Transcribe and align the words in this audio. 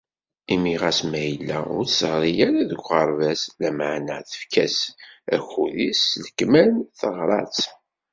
Imi 0.53 0.73
ɣas 0.81 0.99
ma 1.09 1.21
yella 1.29 1.57
ur 1.75 1.85
tt-teɣri 1.85 2.31
ara 2.47 2.69
deg 2.69 2.81
uɣerbaz, 2.83 3.41
lameεna 3.61 4.17
tefka-s 4.29 4.79
akud-is 5.35 6.01
s 6.11 6.13
lekmal, 6.25 6.71
teɣṛa-tt. 6.99 7.59